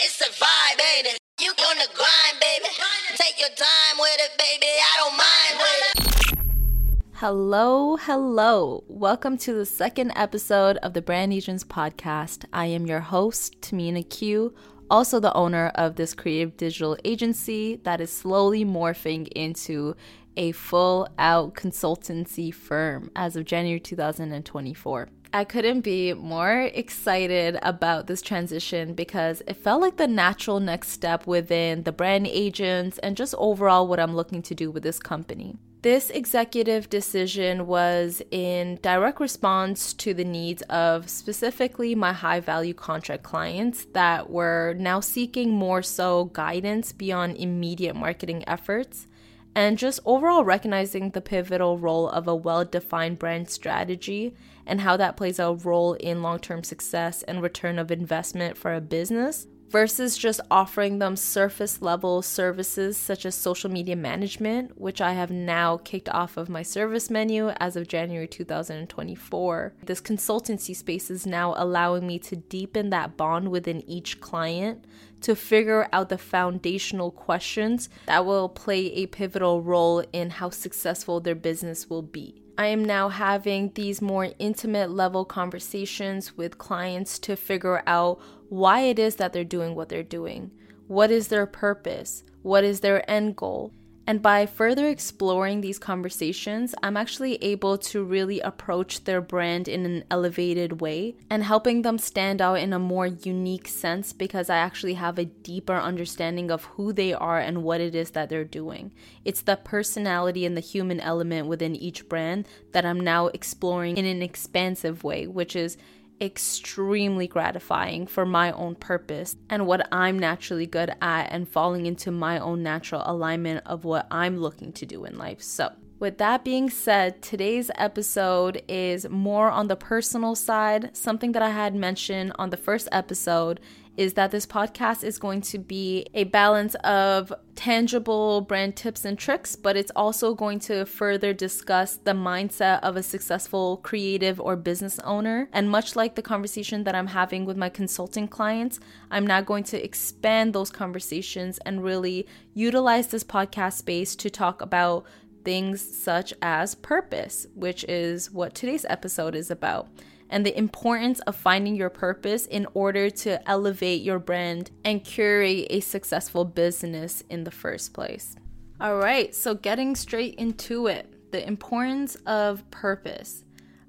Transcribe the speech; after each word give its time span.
It's 0.00 0.20
a 0.20 0.24
vibe, 0.24 0.76
baby. 0.76 1.16
You 1.40 1.50
on 1.50 1.78
the 1.78 1.88
grind, 1.94 2.40
baby. 2.40 2.72
Take 3.16 3.38
your 3.38 3.48
time 3.50 3.98
with 3.98 4.16
it, 4.18 4.38
baby. 4.38 4.66
I 4.66 4.94
don't 4.98 5.16
mind 5.16 5.58
with 5.60 6.38
it. 6.38 7.08
Hello, 7.14 7.96
hello. 7.96 8.82
Welcome 8.88 9.38
to 9.38 9.52
the 9.54 9.64
second 9.64 10.12
episode 10.16 10.78
of 10.78 10.94
the 10.94 11.02
Brand 11.02 11.32
Agents 11.32 11.62
podcast. 11.62 12.44
I 12.52 12.66
am 12.66 12.86
your 12.86 13.00
host, 13.00 13.60
Tamina 13.60 14.08
Q, 14.08 14.52
also 14.90 15.20
the 15.20 15.32
owner 15.34 15.70
of 15.76 15.94
this 15.94 16.12
creative 16.12 16.56
digital 16.56 16.96
agency 17.04 17.76
that 17.84 18.00
is 18.00 18.10
slowly 18.10 18.64
morphing 18.64 19.28
into 19.28 19.94
a 20.36 20.50
full 20.52 21.08
out 21.18 21.54
consultancy 21.54 22.52
firm 22.52 23.10
as 23.14 23.36
of 23.36 23.44
January 23.44 23.78
2024. 23.78 25.08
I 25.34 25.42
couldn't 25.42 25.80
be 25.80 26.14
more 26.14 26.70
excited 26.72 27.58
about 27.60 28.06
this 28.06 28.22
transition 28.22 28.94
because 28.94 29.42
it 29.48 29.56
felt 29.56 29.82
like 29.82 29.96
the 29.96 30.06
natural 30.06 30.60
next 30.60 30.90
step 30.90 31.26
within 31.26 31.82
the 31.82 31.90
brand 31.90 32.28
agents 32.28 32.98
and 32.98 33.16
just 33.16 33.34
overall 33.36 33.88
what 33.88 33.98
I'm 33.98 34.14
looking 34.14 34.42
to 34.42 34.54
do 34.54 34.70
with 34.70 34.84
this 34.84 35.00
company. 35.00 35.56
This 35.82 36.08
executive 36.10 36.88
decision 36.88 37.66
was 37.66 38.22
in 38.30 38.78
direct 38.80 39.18
response 39.18 39.92
to 39.94 40.14
the 40.14 40.24
needs 40.24 40.62
of 40.70 41.10
specifically 41.10 41.96
my 41.96 42.12
high 42.12 42.38
value 42.38 42.72
contract 42.72 43.24
clients 43.24 43.86
that 43.86 44.30
were 44.30 44.76
now 44.78 45.00
seeking 45.00 45.50
more 45.50 45.82
so 45.82 46.26
guidance 46.26 46.92
beyond 46.92 47.38
immediate 47.38 47.96
marketing 47.96 48.44
efforts 48.46 49.08
and 49.54 49.78
just 49.78 50.00
overall 50.04 50.44
recognizing 50.44 51.10
the 51.10 51.20
pivotal 51.20 51.78
role 51.78 52.08
of 52.08 52.26
a 52.26 52.34
well 52.34 52.64
defined 52.64 53.18
brand 53.18 53.48
strategy 53.48 54.34
and 54.66 54.80
how 54.80 54.96
that 54.96 55.16
plays 55.16 55.38
a 55.38 55.52
role 55.52 55.94
in 55.94 56.22
long 56.22 56.38
term 56.38 56.64
success 56.64 57.22
and 57.24 57.42
return 57.42 57.78
of 57.78 57.90
investment 57.90 58.56
for 58.56 58.74
a 58.74 58.80
business 58.80 59.46
versus 59.74 60.16
just 60.16 60.40
offering 60.52 61.00
them 61.00 61.16
surface 61.16 61.82
level 61.82 62.22
services 62.22 62.96
such 62.96 63.26
as 63.26 63.34
social 63.34 63.68
media 63.68 63.96
management, 63.96 64.80
which 64.80 65.00
I 65.00 65.14
have 65.14 65.32
now 65.32 65.78
kicked 65.78 66.08
off 66.10 66.36
of 66.36 66.48
my 66.48 66.62
service 66.62 67.10
menu 67.10 67.48
as 67.58 67.74
of 67.74 67.88
January 67.88 68.28
2024. 68.28 69.74
This 69.82 70.00
consultancy 70.00 70.76
space 70.76 71.10
is 71.10 71.26
now 71.26 71.54
allowing 71.56 72.06
me 72.06 72.20
to 72.20 72.36
deepen 72.36 72.90
that 72.90 73.16
bond 73.16 73.48
within 73.48 73.82
each 73.90 74.20
client 74.20 74.84
to 75.22 75.34
figure 75.34 75.88
out 75.92 76.08
the 76.08 76.18
foundational 76.18 77.10
questions 77.10 77.88
that 78.06 78.24
will 78.24 78.48
play 78.48 78.92
a 78.92 79.06
pivotal 79.06 79.60
role 79.60 80.04
in 80.12 80.30
how 80.30 80.50
successful 80.50 81.18
their 81.18 81.34
business 81.34 81.90
will 81.90 82.02
be. 82.02 82.43
I 82.56 82.66
am 82.66 82.84
now 82.84 83.08
having 83.08 83.72
these 83.74 84.00
more 84.00 84.28
intimate 84.38 84.90
level 84.90 85.24
conversations 85.24 86.36
with 86.36 86.58
clients 86.58 87.18
to 87.20 87.34
figure 87.34 87.82
out 87.86 88.20
why 88.48 88.80
it 88.80 88.98
is 88.98 89.16
that 89.16 89.32
they're 89.32 89.42
doing 89.42 89.74
what 89.74 89.88
they're 89.88 90.04
doing. 90.04 90.52
What 90.86 91.10
is 91.10 91.28
their 91.28 91.46
purpose? 91.46 92.22
What 92.42 92.62
is 92.62 92.80
their 92.80 93.08
end 93.10 93.34
goal? 93.36 93.72
And 94.06 94.20
by 94.20 94.44
further 94.44 94.88
exploring 94.88 95.60
these 95.60 95.78
conversations, 95.78 96.74
I'm 96.82 96.96
actually 96.96 97.36
able 97.36 97.78
to 97.78 98.04
really 98.04 98.40
approach 98.40 99.04
their 99.04 99.22
brand 99.22 99.66
in 99.66 99.86
an 99.86 100.04
elevated 100.10 100.80
way 100.80 101.16
and 101.30 101.42
helping 101.42 101.82
them 101.82 101.96
stand 101.96 102.42
out 102.42 102.58
in 102.58 102.74
a 102.74 102.78
more 102.78 103.06
unique 103.06 103.66
sense 103.66 104.12
because 104.12 104.50
I 104.50 104.56
actually 104.56 104.94
have 104.94 105.18
a 105.18 105.24
deeper 105.24 105.74
understanding 105.74 106.50
of 106.50 106.64
who 106.64 106.92
they 106.92 107.14
are 107.14 107.38
and 107.38 107.62
what 107.62 107.80
it 107.80 107.94
is 107.94 108.10
that 108.10 108.28
they're 108.28 108.44
doing. 108.44 108.92
It's 109.24 109.42
the 109.42 109.56
personality 109.56 110.44
and 110.44 110.54
the 110.54 110.60
human 110.60 111.00
element 111.00 111.46
within 111.46 111.74
each 111.74 112.06
brand 112.06 112.46
that 112.72 112.84
I'm 112.84 113.00
now 113.00 113.28
exploring 113.28 113.96
in 113.96 114.04
an 114.04 114.20
expansive 114.20 115.02
way, 115.02 115.26
which 115.26 115.56
is 115.56 115.78
extremely 116.20 117.26
gratifying 117.26 118.06
for 118.06 118.24
my 118.24 118.52
own 118.52 118.74
purpose 118.74 119.36
and 119.50 119.66
what 119.66 119.86
I'm 119.92 120.18
naturally 120.18 120.66
good 120.66 120.90
at 121.00 121.24
and 121.32 121.48
falling 121.48 121.86
into 121.86 122.10
my 122.10 122.38
own 122.38 122.62
natural 122.62 123.02
alignment 123.04 123.66
of 123.66 123.84
what 123.84 124.06
I'm 124.10 124.38
looking 124.38 124.72
to 124.74 124.86
do 124.86 125.04
in 125.04 125.18
life. 125.18 125.42
So, 125.42 125.72
with 126.04 126.18
that 126.18 126.44
being 126.44 126.68
said, 126.68 127.22
today's 127.22 127.70
episode 127.76 128.60
is 128.68 129.08
more 129.08 129.50
on 129.50 129.68
the 129.68 129.74
personal 129.74 130.34
side, 130.34 130.94
something 130.94 131.32
that 131.32 131.40
I 131.40 131.48
had 131.48 131.74
mentioned 131.74 132.34
on 132.38 132.50
the 132.50 132.58
first 132.58 132.90
episode 132.92 133.58
is 133.96 134.12
that 134.14 134.30
this 134.30 134.44
podcast 134.44 135.02
is 135.02 135.18
going 135.18 135.40
to 135.40 135.56
be 135.56 136.04
a 136.12 136.24
balance 136.24 136.74
of 136.84 137.32
tangible 137.54 138.42
brand 138.42 138.76
tips 138.76 139.04
and 139.04 139.18
tricks, 139.18 139.56
but 139.56 139.76
it's 139.76 139.92
also 139.94 140.34
going 140.34 140.58
to 140.58 140.84
further 140.84 141.32
discuss 141.32 141.96
the 141.96 142.10
mindset 142.10 142.80
of 142.80 142.96
a 142.96 143.02
successful 143.02 143.78
creative 143.78 144.40
or 144.40 144.56
business 144.56 144.98
owner. 145.00 145.48
And 145.52 145.70
much 145.70 145.96
like 145.96 146.16
the 146.16 146.22
conversation 146.22 146.84
that 146.84 146.94
I'm 146.94 147.06
having 147.06 147.46
with 147.46 147.56
my 147.56 147.68
consulting 147.68 148.28
clients, 148.28 148.78
I'm 149.10 149.26
now 149.26 149.40
going 149.40 149.64
to 149.64 149.82
expand 149.82 150.52
those 150.52 150.70
conversations 150.70 151.58
and 151.64 151.82
really 151.82 152.26
utilize 152.52 153.06
this 153.06 153.24
podcast 153.24 153.74
space 153.74 154.16
to 154.16 154.28
talk 154.28 154.60
about 154.60 155.06
things 155.44 155.80
such 155.80 156.32
as 156.42 156.74
purpose, 156.74 157.46
which 157.54 157.84
is 157.84 158.30
what 158.30 158.54
today's 158.54 158.86
episode 158.88 159.34
is 159.34 159.50
about 159.50 159.88
and 160.30 160.44
the 160.44 160.58
importance 160.58 161.20
of 161.20 161.36
finding 161.36 161.76
your 161.76 161.90
purpose 161.90 162.46
in 162.46 162.66
order 162.74 163.10
to 163.10 163.48
elevate 163.48 164.02
your 164.02 164.18
brand 164.18 164.70
and 164.84 165.04
curate 165.04 165.66
a 165.70 165.80
successful 165.80 166.44
business 166.44 167.22
in 167.30 167.44
the 167.44 167.50
first 167.50 167.92
place. 167.92 168.34
All 168.80 168.96
right, 168.96 169.34
so 169.34 169.54
getting 169.54 169.94
straight 169.94 170.34
into 170.34 170.88
it, 170.88 171.30
the 171.30 171.46
importance 171.46 172.16
of 172.26 172.68
purpose. 172.70 173.43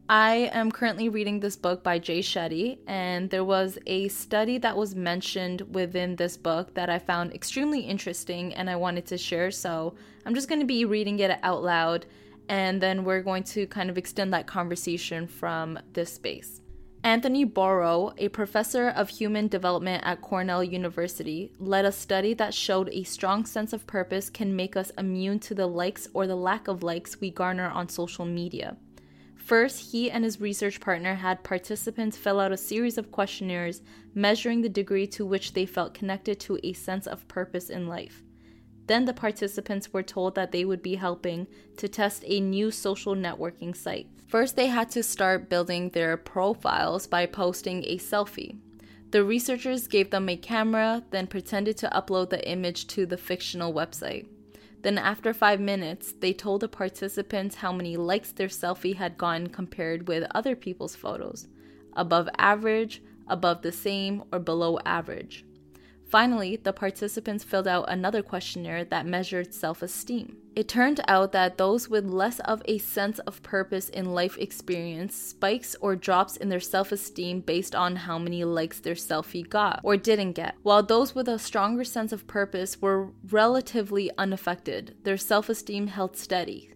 I 0.08 0.52
am 0.54 0.72
currently 0.72 1.10
reading 1.10 1.40
this 1.40 1.56
book 1.56 1.82
by 1.82 1.98
Jay 1.98 2.20
Shetty, 2.20 2.78
and 2.86 3.28
there 3.32 3.44
was 3.44 3.80
a 3.88 4.08
study 4.10 4.60
that 4.60 4.78
was 4.78 4.94
mentioned 4.94 5.62
within 5.74 6.16
this 6.16 6.38
book 6.38 6.76
that 6.76 6.92
I 6.92 7.00
found 7.00 7.34
extremely 7.34 7.80
interesting 7.80 8.54
and 8.54 8.70
I 8.70 8.76
wanted 8.76 9.08
to 9.08 9.18
share. 9.18 9.50
So 9.50 9.96
I'm 10.24 10.36
just 10.36 10.48
going 10.48 10.62
to 10.62 10.68
be 10.68 10.86
reading 10.86 11.18
it 11.18 11.40
out 11.42 11.64
loud 11.64 12.06
and 12.48 12.80
then 12.80 13.04
we're 13.04 13.24
going 13.24 13.42
to 13.46 13.66
kind 13.66 13.90
of 13.90 13.98
extend 13.98 14.32
that 14.34 14.46
conversation 14.46 15.26
from 15.26 15.80
this 15.94 16.14
space. 16.14 16.62
Anthony 17.04 17.44
Burrow, 17.44 18.14
a 18.20 18.30
professor 18.30 18.90
of 18.90 19.10
human 19.10 19.48
development 19.48 20.04
at 20.06 20.22
Cornell 20.22 20.64
University, 20.64 21.52
led 21.58 21.84
a 21.86 21.92
study 21.92 22.36
that 22.36 22.54
showed 22.54 22.90
a 22.90 23.04
strong 23.04 23.44
sense 23.44 23.74
of 23.74 23.88
purpose 23.88 24.30
can 24.30 24.56
make 24.56 24.76
us 24.76 24.92
immune 25.00 25.40
to 25.40 25.56
the 25.56 25.66
likes 25.66 26.08
or 26.14 26.28
the 26.28 26.36
lack 26.36 26.68
of 26.68 26.84
likes 26.84 27.20
we 27.20 27.32
garner 27.32 27.70
on 27.70 27.90
social 27.90 28.26
media. 28.26 28.78
First, 29.46 29.92
he 29.92 30.10
and 30.10 30.24
his 30.24 30.42
research 30.42 30.80
partner 30.80 31.14
had 31.14 31.44
participants 31.44 32.18
fill 32.18 32.40
out 32.40 32.52
a 32.52 32.58
series 32.58 32.98
of 32.98 33.12
questionnaires 33.12 33.84
measuring 34.16 34.64
the 34.64 34.70
degree 34.70 35.06
to 35.06 35.24
which 35.24 35.54
they 35.54 35.68
felt 35.68 35.94
connected 35.94 36.40
to 36.40 36.58
a 36.64 36.74
sense 36.74 37.06
of 37.06 37.28
purpose 37.28 37.70
in 37.70 37.88
life. 37.88 38.24
Then 38.88 39.06
the 39.06 39.14
participants 39.14 39.94
were 39.94 40.02
told 40.02 40.34
that 40.34 40.52
they 40.52 40.66
would 40.66 40.82
be 40.82 40.96
helping 40.96 41.46
to 41.78 41.88
test 41.88 42.24
a 42.26 42.40
new 42.40 42.72
social 42.72 43.14
networking 43.14 43.76
site. 43.76 44.08
First, 44.28 44.56
they 44.56 44.66
had 44.66 44.90
to 44.92 45.04
start 45.04 45.48
building 45.48 45.92
their 45.92 46.18
profiles 46.18 47.06
by 47.06 47.28
posting 47.28 47.84
a 47.84 48.00
selfie. 48.00 48.58
The 49.12 49.24
researchers 49.24 49.86
gave 49.86 50.10
them 50.10 50.28
a 50.28 50.38
camera, 50.38 51.04
then 51.12 51.28
pretended 51.28 51.78
to 51.78 51.90
upload 51.90 52.32
the 52.32 52.50
image 52.50 52.88
to 52.88 53.06
the 53.06 53.18
fictional 53.18 53.72
website. 53.72 54.26
Then, 54.86 55.00
after 55.00 55.34
five 55.34 55.60
minutes, 55.60 56.14
they 56.20 56.32
told 56.32 56.62
the 56.62 56.68
participants 56.68 57.56
how 57.56 57.72
many 57.72 57.98
likes 57.98 58.32
their 58.32 58.50
selfie 58.50 58.98
had 58.98 59.18
gotten 59.18 59.48
compared 59.48 60.08
with 60.08 60.28
other 60.36 60.56
people's 60.56 60.96
photos 60.96 61.48
above 61.94 62.30
average, 62.38 63.02
above 63.28 63.64
the 63.64 63.72
same, 63.72 64.24
or 64.32 64.38
below 64.38 64.78
average. 64.86 65.44
Finally, 66.08 66.58
the 66.58 66.72
participants 66.72 67.44
filled 67.44 67.68
out 67.68 67.90
another 67.90 68.22
questionnaire 68.22 68.86
that 68.86 69.08
measured 69.08 69.56
self 69.56 69.82
esteem. 69.82 70.38
It 70.56 70.70
turned 70.70 71.02
out 71.10 71.34
that 71.34 71.58
those 71.58 71.90
with 71.90 72.06
less 72.06 72.40
of 72.40 72.62
a 72.64 72.78
sense 72.78 73.20
of 73.20 73.44
purpose 73.44 73.90
in 73.90 74.14
life 74.14 74.38
experience 74.38 75.14
spikes 75.14 75.76
or 75.82 75.98
drops 75.98 76.38
in 76.38 76.48
their 76.48 76.62
self 76.62 76.94
esteem 76.94 77.42
based 77.42 77.76
on 77.76 77.98
how 77.98 78.18
many 78.18 78.46
likes 78.46 78.80
their 78.80 78.96
selfie 78.96 79.48
got 79.48 79.82
or 79.84 79.98
didn't 79.98 80.32
get, 80.32 80.56
while 80.64 80.82
those 80.82 81.14
with 81.14 81.28
a 81.28 81.38
stronger 81.38 81.84
sense 81.84 82.14
of 82.14 82.26
purpose 82.26 82.82
were 82.82 83.10
relatively 83.30 84.10
unaffected. 84.18 84.96
Their 85.04 85.18
self 85.18 85.50
esteem 85.50 85.88
held 85.88 86.16
steady. 86.16 86.72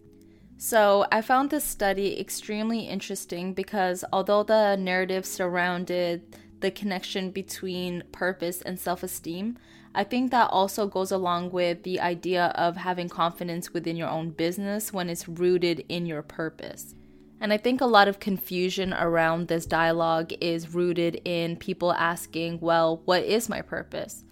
So, 0.57 1.05
I 1.09 1.21
found 1.21 1.49
this 1.49 1.63
study 1.63 2.19
extremely 2.19 2.81
interesting 2.81 3.53
because 3.53 4.03
although 4.11 4.43
the 4.43 4.75
narrative 4.75 5.25
surrounded 5.25 6.35
the 6.59 6.71
connection 6.71 7.31
between 7.31 8.03
purpose 8.11 8.61
and 8.61 8.79
self 8.79 9.03
esteem, 9.03 9.57
I 9.93 10.03
think 10.03 10.31
that 10.31 10.49
also 10.51 10.87
goes 10.87 11.11
along 11.11 11.51
with 11.51 11.83
the 11.83 11.99
idea 11.99 12.47
of 12.55 12.77
having 12.77 13.09
confidence 13.09 13.73
within 13.73 13.95
your 13.95 14.09
own 14.09 14.31
business 14.31 14.93
when 14.93 15.09
it's 15.09 15.27
rooted 15.27 15.85
in 15.89 16.05
your 16.05 16.21
purpose. 16.21 16.93
And 17.41 17.53
I 17.53 17.57
think 17.57 17.81
a 17.81 17.85
lot 17.85 18.07
of 18.07 18.19
confusion 18.19 18.93
around 18.93 19.47
this 19.47 19.65
dialogue 19.65 20.33
is 20.41 20.73
rooted 20.73 21.21
in 21.25 21.55
people 21.55 21.93
asking, 21.93 22.59
well, 22.59 23.01
what 23.05 23.23
is 23.23 23.49
my 23.49 23.61
purpose? 23.61 24.25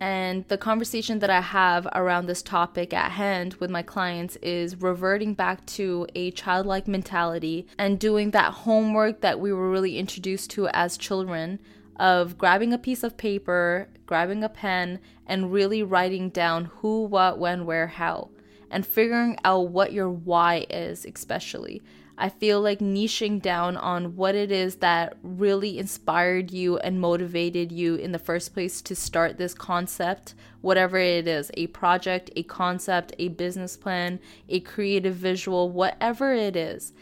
And 0.00 0.46
the 0.48 0.58
conversation 0.58 1.20
that 1.20 1.30
I 1.30 1.40
have 1.40 1.86
around 1.94 2.26
this 2.26 2.42
topic 2.42 2.92
at 2.92 3.12
hand 3.12 3.54
with 3.54 3.70
my 3.70 3.82
clients 3.82 4.36
is 4.42 4.80
reverting 4.80 5.34
back 5.34 5.64
to 5.66 6.06
a 6.14 6.30
childlike 6.32 6.88
mentality 6.88 7.66
and 7.78 7.98
doing 7.98 8.32
that 8.32 8.52
homework 8.52 9.20
that 9.20 9.40
we 9.40 9.52
were 9.52 9.70
really 9.70 9.98
introduced 9.98 10.50
to 10.50 10.68
as 10.68 10.96
children 10.96 11.58
of 11.96 12.36
grabbing 12.36 12.72
a 12.72 12.78
piece 12.78 13.04
of 13.04 13.16
paper, 13.16 13.88
grabbing 14.04 14.42
a 14.42 14.48
pen, 14.48 14.98
and 15.26 15.52
really 15.52 15.82
writing 15.82 16.28
down 16.28 16.66
who, 16.66 17.04
what, 17.04 17.38
when, 17.38 17.64
where, 17.64 17.86
how, 17.86 18.30
and 18.70 18.86
figuring 18.86 19.38
out 19.44 19.68
what 19.68 19.92
your 19.92 20.10
why 20.10 20.66
is, 20.68 21.06
especially. 21.06 21.80
I 22.16 22.28
feel 22.28 22.60
like 22.60 22.78
niching 22.78 23.42
down 23.42 23.76
on 23.76 24.14
what 24.14 24.36
it 24.36 24.52
is 24.52 24.76
that 24.76 25.16
really 25.22 25.78
inspired 25.78 26.52
you 26.52 26.78
and 26.78 27.00
motivated 27.00 27.72
you 27.72 27.96
in 27.96 28.12
the 28.12 28.18
first 28.20 28.54
place 28.54 28.80
to 28.82 28.94
start 28.94 29.36
this 29.36 29.52
concept, 29.52 30.34
whatever 30.60 30.96
it 30.96 31.26
is 31.26 31.50
a 31.54 31.66
project, 31.68 32.30
a 32.36 32.44
concept, 32.44 33.14
a 33.18 33.28
business 33.28 33.76
plan, 33.76 34.20
a 34.48 34.60
creative 34.60 35.16
visual, 35.16 35.70
whatever 35.70 36.32
it 36.32 36.54
is 36.54 36.92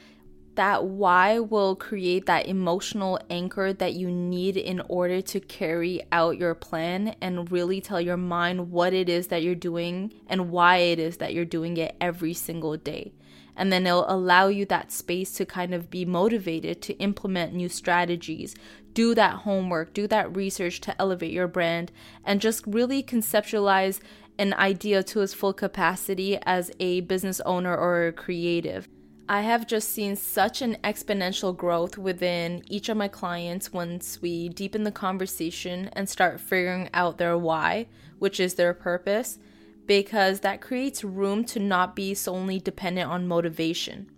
that 0.55 0.85
why 0.85 1.39
will 1.39 1.75
create 1.75 2.27
that 2.27 2.47
emotional 2.47 3.19
anchor 3.31 3.73
that 3.73 3.95
you 3.95 4.11
need 4.11 4.57
in 4.57 4.81
order 4.89 5.23
to 5.23 5.41
carry 5.41 6.03
out 6.13 6.37
your 6.37 6.55
plan 6.55 7.15
and 7.21 7.51
really 7.51 7.81
tell 7.81 8.01
your 8.01 8.17
mind 8.17 8.71
what 8.71 8.93
it 8.93 9.09
is 9.09 9.29
that 9.29 9.43
you're 9.43 9.55
doing 9.55 10.13
and 10.27 10.51
why 10.51 10.77
it 10.77 10.99
is 10.99 11.19
that 11.19 11.33
you're 11.33 11.45
doing 11.45 11.77
it 11.77 11.97
every 12.01 12.35
single 12.35 12.77
day. 12.77 13.13
And 13.57 13.73
then 13.73 13.87
it'll 13.87 14.11
allow 14.11 14.49
you 14.49 14.65
that 14.67 14.91
space 14.91 15.33
to 15.35 15.45
kind 15.45 15.75
of 15.75 15.91
be 15.91 16.05
motivated 16.05 16.81
to 16.83 16.95
implement 16.95 17.55
new 17.55 17.69
strategies, 17.69 18.55
do 18.95 19.15
that 19.15 19.41
homework, 19.41 19.93
do 19.93 20.07
that 20.07 20.35
research 20.35 20.81
to 20.83 21.01
elevate 21.01 21.33
your 21.33 21.49
brand, 21.49 21.93
and 22.25 22.41
just 22.41 22.65
really 22.67 23.03
conceptualize 23.03 24.01
an 24.39 24.55
idea 24.55 25.03
to 25.03 25.21
its 25.21 25.35
full 25.35 25.53
capacity 25.53 26.39
as 26.43 26.71
a 26.81 27.01
business 27.03 27.41
owner 27.41 27.77
or 27.77 28.07
a 28.07 28.13
creative. 28.13 28.89
I 29.29 29.43
have 29.43 29.67
just 29.67 29.91
seen 29.91 30.17
such 30.17 30.63
an 30.63 30.77
exponential 30.83 31.57
growth 31.57 31.97
within 31.97 32.63
each 32.69 32.89
of 32.89 32.97
my 32.97 33.09
clients 33.09 33.73
once 33.73 34.21
we 34.21 34.49
deepen 34.49 34.83
the 34.83 34.91
conversation 34.91 35.89
and 35.93 36.09
start 36.09 36.41
figuring 36.41 36.91
out 36.93 37.19
their 37.19 37.39
why, 37.39 37.87
which 38.19 38.41
is 38.41 38.55
their 38.55 38.75
purpose, 38.75 39.39
because 39.87 40.41
that 40.41 40.61
creates 40.61 41.05
room 41.05 41.45
to 41.45 41.59
not 41.59 41.97
be 41.97 42.15
solely 42.15 42.59
dependent 42.59 43.11
on 43.11 43.27
motivation. 43.29 44.11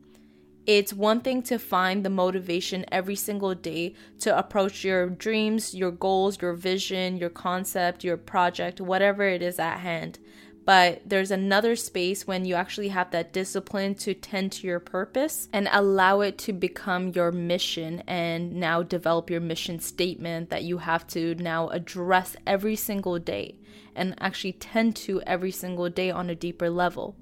It's 0.67 0.95
one 0.95 1.21
thing 1.21 1.43
to 1.43 1.59
find 1.59 2.05
the 2.05 2.11
motivation 2.11 2.87
every 2.91 3.17
single 3.17 3.55
day 3.55 3.95
to 4.21 4.37
approach 4.37 4.83
your 4.83 5.11
dreams, 5.11 5.75
your 5.75 5.91
goals, 5.91 6.41
your 6.41 6.55
vision, 6.55 7.19
your 7.19 7.29
concept, 7.29 8.03
your 8.03 8.17
project, 8.17 8.81
whatever 8.81 9.25
it 9.25 9.43
is 9.43 9.59
at 9.59 9.81
hand 9.81 10.19
but 10.65 11.03
there's 11.05 11.31
another 11.31 11.77
space 11.77 12.27
when 12.27 12.45
you 12.45 12.55
actually 12.55 12.89
have 12.89 13.11
that 13.11 13.33
discipline 13.33 13.95
to 13.97 14.15
tend 14.15 14.53
to 14.53 14.67
your 14.67 14.81
purpose 14.81 15.49
and 15.53 15.69
allow 15.71 16.21
it 16.21 16.39
to 16.39 16.53
become 16.53 17.09
your 17.09 17.31
mission 17.31 18.03
and 18.07 18.55
now 18.55 18.83
develop 18.83 19.29
your 19.29 19.41
mission 19.41 19.79
statement 19.79 20.49
that 20.49 20.63
you 20.63 20.79
have 20.79 21.07
to 21.09 21.35
now 21.35 21.69
address 21.69 22.35
every 22.47 22.77
single 22.77 23.19
day 23.19 23.57
and 23.95 24.15
actually 24.21 24.53
tend 24.53 24.97
to 24.97 25.21
every 25.23 25.51
single 25.51 25.91
day 25.91 26.11
on 26.11 26.31
a 26.31 26.35
deeper 26.35 26.71
level. 26.71 27.17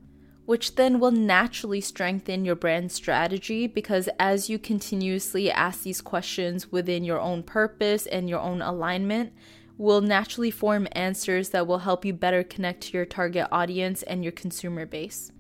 Which 0.45 0.75
then 0.75 0.99
will 0.99 1.13
naturally 1.13 1.81
strengthen 1.81 2.45
your 2.45 2.57
brand 2.57 2.91
strategy 2.91 3.67
because 3.67 4.09
as 4.19 4.51
you 4.51 4.59
continuously 4.59 5.51
ask 5.51 5.83
these 5.83 6.01
questions 6.01 6.71
within 6.73 7.05
your 7.05 7.21
own 7.21 7.43
purpose 7.43 8.07
and 8.07 8.29
your 8.29 8.41
own 8.41 8.61
alignment, 8.61 9.33
will 9.83 10.01
naturally 10.01 10.51
form 10.51 10.87
answers 10.93 11.49
that 11.49 11.67
will 11.67 11.81
help 11.81 12.05
you 12.05 12.13
better 12.13 12.45
connect 12.45 12.83
to 12.83 12.97
your 12.97 13.05
target 13.05 13.49
audience 13.51 14.05
and 14.05 14.23
your 14.23 14.31
consumer 14.31 14.87
base. 14.87 15.33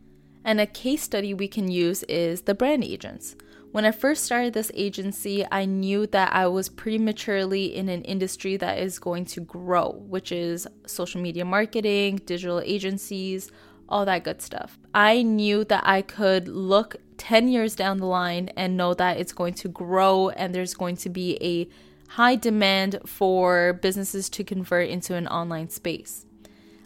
And 0.44 0.60
a 0.60 0.66
case 0.66 1.02
study 1.02 1.32
we 1.32 1.46
can 1.46 1.70
use 1.70 2.02
is 2.04 2.42
the 2.42 2.54
brand 2.54 2.82
agents. 2.82 3.36
When 3.70 3.84
I 3.84 3.92
first 3.92 4.24
started 4.24 4.52
this 4.52 4.72
agency, 4.74 5.46
I 5.52 5.64
knew 5.64 6.08
that 6.08 6.34
I 6.34 6.48
was 6.48 6.68
prematurely 6.68 7.74
in 7.74 7.88
an 7.88 8.02
industry 8.02 8.56
that 8.56 8.80
is 8.80 8.98
going 8.98 9.26
to 9.26 9.40
grow, 9.40 10.02
which 10.08 10.32
is 10.32 10.66
social 10.86 11.20
media 11.20 11.44
marketing, 11.44 12.16
digital 12.26 12.60
agencies, 12.64 13.48
all 13.88 14.04
that 14.06 14.24
good 14.24 14.42
stuff. 14.42 14.76
I 14.92 15.22
knew 15.22 15.64
that 15.66 15.84
I 15.86 16.02
could 16.02 16.48
look 16.48 16.96
10 17.18 17.46
years 17.46 17.76
down 17.76 17.98
the 17.98 18.06
line 18.06 18.48
and 18.56 18.76
know 18.76 18.92
that 18.94 19.18
it's 19.18 19.32
going 19.32 19.54
to 19.54 19.68
grow 19.68 20.30
and 20.30 20.52
there's 20.52 20.74
going 20.74 20.96
to 20.96 21.08
be 21.08 21.38
a 21.40 21.68
high 22.16 22.36
demand 22.36 22.98
for 23.06 23.72
businesses 23.80 24.28
to 24.28 24.44
convert 24.44 24.86
into 24.88 25.14
an 25.14 25.26
online 25.28 25.70
space. 25.70 26.26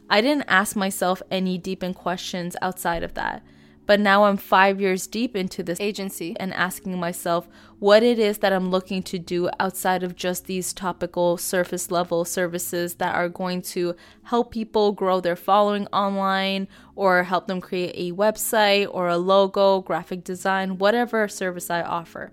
I 0.08 0.20
didn't 0.20 0.44
ask 0.46 0.76
myself 0.76 1.20
any 1.32 1.58
deep 1.58 1.82
in 1.82 1.94
questions 1.94 2.54
outside 2.62 3.02
of 3.02 3.14
that. 3.14 3.42
But 3.86 3.98
now 3.98 4.24
I'm 4.24 4.36
five 4.36 4.80
years 4.80 5.08
deep 5.08 5.34
into 5.34 5.64
this 5.64 5.80
agency 5.80 6.36
and 6.38 6.54
asking 6.54 6.98
myself 6.98 7.48
what 7.80 8.04
it 8.04 8.20
is 8.20 8.38
that 8.38 8.52
I'm 8.52 8.70
looking 8.70 9.02
to 9.04 9.18
do 9.18 9.50
outside 9.58 10.04
of 10.04 10.14
just 10.14 10.46
these 10.46 10.72
topical 10.72 11.36
surface 11.36 11.90
level 11.90 12.24
services 12.24 12.94
that 12.96 13.14
are 13.14 13.28
going 13.28 13.62
to 13.62 13.96
help 14.24 14.52
people 14.52 14.92
grow 14.92 15.20
their 15.20 15.36
following 15.36 15.88
online 15.88 16.68
or 16.94 17.24
help 17.24 17.48
them 17.48 17.60
create 17.60 17.94
a 17.96 18.14
website 18.14 18.88
or 18.92 19.08
a 19.08 19.18
logo, 19.18 19.80
graphic 19.80 20.22
design, 20.22 20.78
whatever 20.78 21.26
service 21.26 21.68
I 21.68 21.82
offer. 21.82 22.30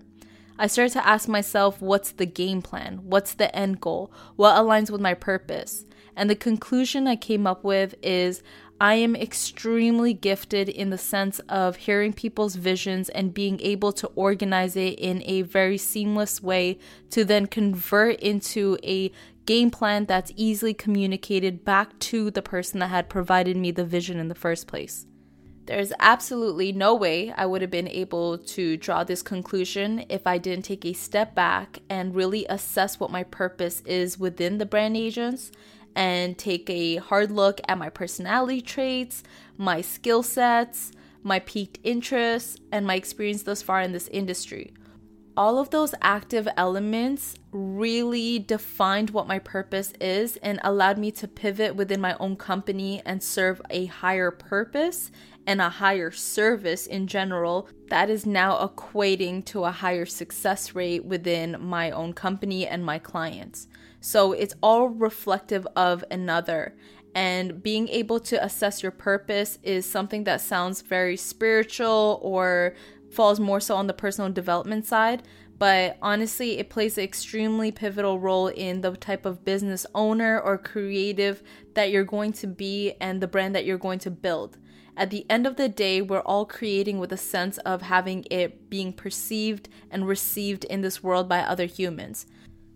I 0.56 0.68
started 0.68 0.92
to 0.92 1.06
ask 1.06 1.28
myself, 1.28 1.82
what's 1.82 2.12
the 2.12 2.26
game 2.26 2.62
plan? 2.62 3.00
What's 3.02 3.34
the 3.34 3.54
end 3.54 3.80
goal? 3.80 4.12
What 4.36 4.56
aligns 4.56 4.90
with 4.90 5.00
my 5.00 5.14
purpose? 5.14 5.84
And 6.16 6.30
the 6.30 6.36
conclusion 6.36 7.08
I 7.08 7.16
came 7.16 7.44
up 7.44 7.64
with 7.64 7.96
is 8.02 8.42
I 8.80 8.94
am 8.94 9.16
extremely 9.16 10.12
gifted 10.12 10.68
in 10.68 10.90
the 10.90 10.98
sense 10.98 11.40
of 11.48 11.76
hearing 11.76 12.12
people's 12.12 12.54
visions 12.54 13.08
and 13.08 13.34
being 13.34 13.60
able 13.60 13.92
to 13.94 14.06
organize 14.14 14.76
it 14.76 14.98
in 14.98 15.22
a 15.24 15.42
very 15.42 15.78
seamless 15.78 16.40
way 16.40 16.78
to 17.10 17.24
then 17.24 17.46
convert 17.46 18.20
into 18.20 18.78
a 18.84 19.10
game 19.46 19.70
plan 19.70 20.06
that's 20.06 20.32
easily 20.36 20.74
communicated 20.74 21.64
back 21.64 21.98
to 21.98 22.30
the 22.30 22.42
person 22.42 22.78
that 22.80 22.88
had 22.88 23.08
provided 23.08 23.56
me 23.56 23.70
the 23.70 23.84
vision 23.84 24.18
in 24.18 24.28
the 24.28 24.34
first 24.34 24.66
place. 24.66 25.06
There's 25.66 25.92
absolutely 25.98 26.72
no 26.72 26.94
way 26.94 27.32
I 27.32 27.46
would 27.46 27.62
have 27.62 27.70
been 27.70 27.88
able 27.88 28.36
to 28.36 28.76
draw 28.76 29.02
this 29.02 29.22
conclusion 29.22 30.04
if 30.10 30.26
I 30.26 30.36
didn't 30.36 30.66
take 30.66 30.84
a 30.84 30.92
step 30.92 31.34
back 31.34 31.78
and 31.88 32.14
really 32.14 32.44
assess 32.50 33.00
what 33.00 33.10
my 33.10 33.22
purpose 33.22 33.80
is 33.86 34.18
within 34.18 34.58
the 34.58 34.66
brand 34.66 34.96
agents 34.96 35.50
and 35.96 36.36
take 36.36 36.68
a 36.68 36.96
hard 36.96 37.30
look 37.30 37.62
at 37.66 37.78
my 37.78 37.88
personality 37.88 38.60
traits, 38.60 39.22
my 39.56 39.80
skill 39.80 40.22
sets, 40.22 40.92
my 41.22 41.38
peaked 41.38 41.78
interests, 41.82 42.58
and 42.70 42.86
my 42.86 42.96
experience 42.96 43.44
thus 43.44 43.62
far 43.62 43.80
in 43.80 43.92
this 43.92 44.08
industry. 44.08 44.74
All 45.36 45.58
of 45.58 45.70
those 45.70 45.96
active 46.00 46.46
elements 46.56 47.34
really 47.50 48.38
defined 48.38 49.10
what 49.10 49.26
my 49.26 49.40
purpose 49.40 49.92
is 50.00 50.36
and 50.36 50.60
allowed 50.62 50.96
me 50.96 51.10
to 51.10 51.26
pivot 51.26 51.74
within 51.74 52.00
my 52.00 52.16
own 52.20 52.36
company 52.36 53.02
and 53.04 53.20
serve 53.20 53.60
a 53.68 53.86
higher 53.86 54.30
purpose 54.30 55.10
and 55.44 55.60
a 55.60 55.68
higher 55.68 56.12
service 56.12 56.86
in 56.86 57.08
general, 57.08 57.68
that 57.88 58.10
is 58.10 58.24
now 58.24 58.64
equating 58.64 59.44
to 59.46 59.64
a 59.64 59.72
higher 59.72 60.06
success 60.06 60.74
rate 60.74 61.04
within 61.04 61.56
my 61.60 61.90
own 61.90 62.12
company 62.12 62.66
and 62.66 62.84
my 62.84 63.00
clients. 63.00 63.66
So 64.00 64.32
it's 64.32 64.54
all 64.62 64.88
reflective 64.88 65.66
of 65.74 66.04
another. 66.12 66.76
And 67.16 67.62
being 67.62 67.88
able 67.88 68.20
to 68.20 68.42
assess 68.42 68.82
your 68.82 68.92
purpose 68.92 69.58
is 69.62 69.84
something 69.84 70.24
that 70.24 70.40
sounds 70.40 70.82
very 70.82 71.16
spiritual 71.16 72.20
or 72.22 72.74
falls 73.14 73.40
more 73.40 73.60
so 73.60 73.76
on 73.76 73.86
the 73.86 73.94
personal 73.94 74.30
development 74.30 74.86
side. 74.86 75.22
But 75.56 75.98
honestly, 76.02 76.58
it 76.58 76.68
plays 76.68 76.98
an 76.98 77.04
extremely 77.04 77.70
pivotal 77.70 78.18
role 78.18 78.48
in 78.48 78.80
the 78.80 78.96
type 78.96 79.24
of 79.24 79.44
business 79.44 79.86
owner 79.94 80.40
or 80.40 80.58
creative 80.58 81.42
that 81.74 81.90
you're 81.90 82.04
going 82.04 82.32
to 82.34 82.48
be 82.48 82.94
and 83.00 83.20
the 83.20 83.28
brand 83.28 83.54
that 83.54 83.64
you're 83.64 83.78
going 83.78 84.00
to 84.00 84.10
build 84.10 84.58
at 84.96 85.10
the 85.10 85.26
end 85.28 85.46
of 85.46 85.56
the 85.56 85.68
day, 85.68 86.00
we're 86.00 86.20
all 86.20 86.46
creating 86.46 86.98
with 86.98 87.12
a 87.12 87.16
sense 87.16 87.58
of 87.58 87.82
having 87.82 88.24
it 88.30 88.70
being 88.70 88.92
perceived 88.92 89.68
and 89.90 90.06
received 90.06 90.64
in 90.64 90.82
this 90.82 91.02
world 91.02 91.28
by 91.28 91.40
other 91.40 91.66
humans. 91.66 92.26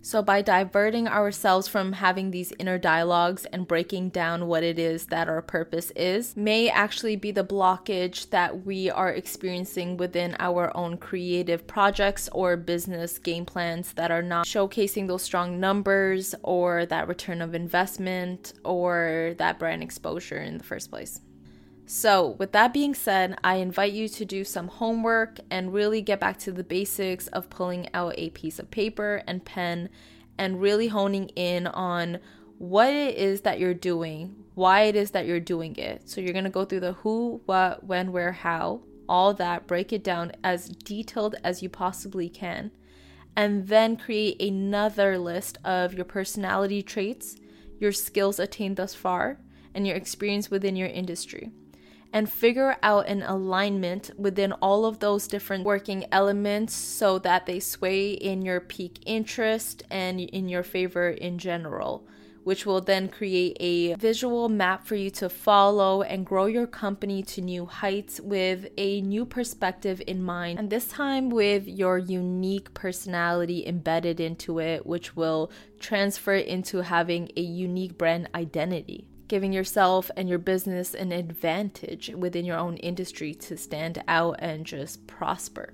So, 0.00 0.22
by 0.22 0.42
diverting 0.42 1.08
ourselves 1.08 1.66
from 1.68 1.92
having 1.92 2.30
these 2.30 2.52
inner 2.58 2.78
dialogues 2.78 3.44
and 3.46 3.66
breaking 3.66 4.10
down 4.10 4.46
what 4.46 4.62
it 4.62 4.78
is 4.78 5.06
that 5.06 5.28
our 5.28 5.42
purpose 5.42 5.90
is, 5.96 6.36
may 6.36 6.70
actually 6.70 7.16
be 7.16 7.30
the 7.30 7.44
blockage 7.44 8.30
that 8.30 8.64
we 8.64 8.90
are 8.90 9.10
experiencing 9.12 9.96
within 9.96 10.36
our 10.38 10.74
own 10.76 10.96
creative 10.98 11.66
projects 11.66 12.28
or 12.32 12.56
business 12.56 13.18
game 13.18 13.44
plans 13.44 13.92
that 13.94 14.10
are 14.10 14.22
not 14.22 14.46
showcasing 14.46 15.08
those 15.08 15.22
strong 15.22 15.58
numbers 15.58 16.34
or 16.42 16.86
that 16.86 17.08
return 17.08 17.42
of 17.42 17.54
investment 17.54 18.54
or 18.64 19.34
that 19.38 19.58
brand 19.58 19.82
exposure 19.82 20.38
in 20.38 20.58
the 20.58 20.64
first 20.64 20.90
place. 20.90 21.20
So, 21.90 22.36
with 22.38 22.52
that 22.52 22.74
being 22.74 22.94
said, 22.94 23.38
I 23.42 23.54
invite 23.54 23.94
you 23.94 24.10
to 24.10 24.26
do 24.26 24.44
some 24.44 24.68
homework 24.68 25.40
and 25.50 25.72
really 25.72 26.02
get 26.02 26.20
back 26.20 26.38
to 26.40 26.52
the 26.52 26.62
basics 26.62 27.28
of 27.28 27.48
pulling 27.48 27.88
out 27.94 28.12
a 28.18 28.28
piece 28.28 28.58
of 28.58 28.70
paper 28.70 29.22
and 29.26 29.42
pen 29.42 29.88
and 30.36 30.60
really 30.60 30.88
honing 30.88 31.30
in 31.30 31.66
on 31.66 32.18
what 32.58 32.92
it 32.92 33.16
is 33.16 33.40
that 33.40 33.58
you're 33.58 33.72
doing, 33.72 34.36
why 34.54 34.82
it 34.82 34.96
is 34.96 35.12
that 35.12 35.24
you're 35.24 35.40
doing 35.40 35.76
it. 35.76 36.10
So, 36.10 36.20
you're 36.20 36.34
going 36.34 36.44
to 36.44 36.50
go 36.50 36.66
through 36.66 36.80
the 36.80 36.92
who, 36.92 37.40
what, 37.46 37.82
when, 37.84 38.12
where, 38.12 38.32
how, 38.32 38.82
all 39.08 39.32
that, 39.32 39.66
break 39.66 39.90
it 39.90 40.04
down 40.04 40.32
as 40.44 40.68
detailed 40.68 41.36
as 41.42 41.62
you 41.62 41.70
possibly 41.70 42.28
can. 42.28 42.70
and 43.34 43.68
then 43.68 43.96
create 43.96 44.42
another 44.42 45.16
list 45.16 45.56
of 45.64 45.94
your 45.94 46.04
personality 46.04 46.82
traits, 46.82 47.36
your 47.78 47.92
skills 47.92 48.38
attained 48.38 48.76
thus 48.76 48.94
far, 48.94 49.38
and 49.72 49.86
your 49.86 49.96
experience 49.96 50.50
within 50.50 50.76
your 50.76 50.88
industry. 50.88 51.50
And 52.12 52.30
figure 52.30 52.76
out 52.82 53.06
an 53.06 53.22
alignment 53.22 54.10
within 54.16 54.52
all 54.52 54.86
of 54.86 54.98
those 54.98 55.26
different 55.26 55.64
working 55.64 56.06
elements 56.10 56.74
so 56.74 57.18
that 57.18 57.46
they 57.46 57.60
sway 57.60 58.12
in 58.12 58.42
your 58.42 58.60
peak 58.60 59.00
interest 59.04 59.82
and 59.90 60.20
in 60.20 60.48
your 60.48 60.62
favor 60.62 61.10
in 61.10 61.38
general 61.38 62.08
which 62.48 62.64
will 62.64 62.80
then 62.80 63.10
create 63.10 63.54
a 63.60 63.94
visual 63.96 64.48
map 64.48 64.86
for 64.86 64.94
you 64.94 65.10
to 65.10 65.28
follow 65.28 66.00
and 66.00 66.24
grow 66.24 66.46
your 66.46 66.66
company 66.66 67.22
to 67.22 67.42
new 67.42 67.66
heights 67.66 68.18
with 68.20 68.66
a 68.78 69.02
new 69.02 69.26
perspective 69.26 70.00
in 70.06 70.22
mind. 70.22 70.58
And 70.58 70.70
this 70.70 70.88
time 70.88 71.28
with 71.28 71.68
your 71.68 71.98
unique 71.98 72.72
personality 72.72 73.66
embedded 73.66 74.18
into 74.18 74.60
it, 74.60 74.86
which 74.86 75.14
will 75.14 75.50
transfer 75.78 76.36
into 76.36 76.78
having 76.78 77.30
a 77.36 77.42
unique 77.42 77.98
brand 77.98 78.30
identity 78.34 79.06
giving 79.28 79.52
yourself 79.52 80.10
and 80.16 80.28
your 80.28 80.38
business 80.38 80.94
an 80.94 81.12
advantage 81.12 82.10
within 82.16 82.44
your 82.44 82.58
own 82.58 82.76
industry 82.78 83.34
to 83.34 83.56
stand 83.56 84.02
out 84.08 84.36
and 84.40 84.66
just 84.66 85.06
prosper. 85.06 85.70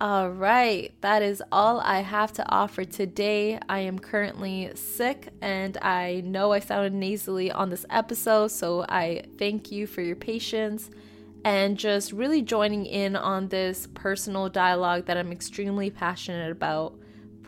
All 0.00 0.30
right, 0.30 0.94
that 1.02 1.22
is 1.22 1.42
all 1.52 1.78
I 1.80 2.00
have 2.00 2.32
to 2.34 2.50
offer 2.50 2.84
today. 2.84 3.58
I 3.68 3.80
am 3.80 3.98
currently 3.98 4.70
sick 4.74 5.28
and 5.42 5.76
I 5.82 6.22
know 6.24 6.52
I 6.52 6.60
sounded 6.60 6.94
nasally 6.94 7.52
on 7.52 7.68
this 7.68 7.84
episode, 7.90 8.50
so 8.50 8.86
I 8.88 9.24
thank 9.36 9.70
you 9.70 9.86
for 9.86 10.00
your 10.00 10.16
patience 10.16 10.90
and 11.44 11.76
just 11.76 12.12
really 12.12 12.42
joining 12.42 12.86
in 12.86 13.16
on 13.16 13.48
this 13.48 13.88
personal 13.92 14.48
dialogue 14.48 15.06
that 15.06 15.16
I'm 15.16 15.32
extremely 15.32 15.90
passionate 15.90 16.50
about. 16.50 16.99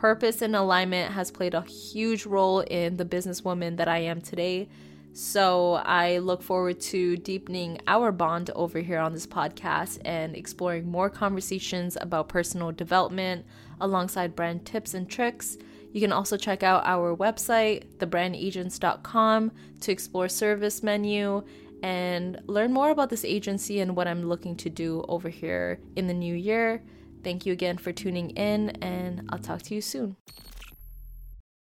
Purpose 0.02 0.42
and 0.42 0.56
alignment 0.56 1.12
has 1.12 1.30
played 1.30 1.54
a 1.54 1.60
huge 1.60 2.26
role 2.26 2.58
in 2.58 2.96
the 2.96 3.04
businesswoman 3.04 3.76
that 3.76 3.86
I 3.86 3.98
am 3.98 4.20
today. 4.20 4.68
So 5.12 5.74
I 5.74 6.18
look 6.18 6.42
forward 6.42 6.80
to 6.80 7.16
deepening 7.18 7.78
our 7.86 8.10
bond 8.10 8.50
over 8.56 8.80
here 8.80 8.98
on 8.98 9.12
this 9.12 9.28
podcast 9.28 10.00
and 10.04 10.34
exploring 10.34 10.90
more 10.90 11.08
conversations 11.08 11.96
about 12.00 12.28
personal 12.28 12.72
development 12.72 13.46
alongside 13.80 14.34
brand 14.34 14.66
tips 14.66 14.94
and 14.94 15.08
tricks. 15.08 15.56
You 15.92 16.00
can 16.00 16.10
also 16.10 16.36
check 16.36 16.64
out 16.64 16.82
our 16.84 17.16
website, 17.16 17.84
thebrandagents.com, 17.98 19.52
to 19.82 19.92
explore 19.92 20.28
service 20.28 20.82
menu 20.82 21.44
and 21.84 22.40
learn 22.48 22.72
more 22.72 22.90
about 22.90 23.08
this 23.08 23.24
agency 23.24 23.78
and 23.78 23.94
what 23.94 24.08
I'm 24.08 24.24
looking 24.24 24.56
to 24.56 24.68
do 24.68 25.04
over 25.06 25.28
here 25.28 25.78
in 25.94 26.08
the 26.08 26.14
new 26.14 26.34
year. 26.34 26.82
Thank 27.22 27.46
you 27.46 27.52
again 27.52 27.78
for 27.78 27.92
tuning 27.92 28.30
in, 28.30 28.70
and 28.82 29.28
I'll 29.30 29.38
talk 29.38 29.62
to 29.62 29.74
you 29.74 29.80
soon. 29.80 30.16